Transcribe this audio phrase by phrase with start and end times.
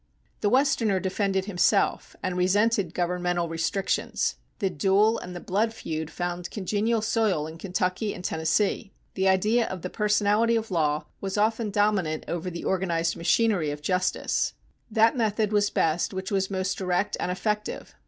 [0.39, 4.35] The Westerner defended himself and resented governmental restrictions.
[4.57, 8.93] The duel and the blood feud found congenial soil in Kentucky and Tennessee.
[9.13, 13.83] The idea of the personality of law was often dominant over the organized machinery of
[13.83, 14.53] justice.
[14.89, 17.93] That method was best which was most direct and effective.